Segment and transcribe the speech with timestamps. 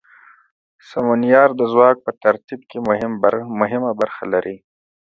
[0.89, 2.77] سمونیار د ځواک په ترتیب کې
[3.59, 4.57] مهمه برخه لري.